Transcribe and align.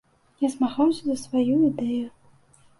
Я 0.45 0.49
змагаўся 0.53 1.03
за 1.11 1.17
сваю 1.27 1.55
ідэю. 1.71 2.03